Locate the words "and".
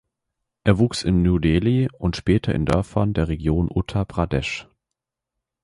1.99-2.15